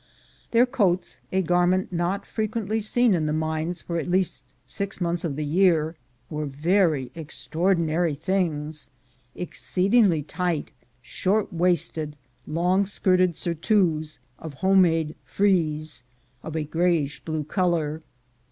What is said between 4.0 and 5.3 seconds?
least six months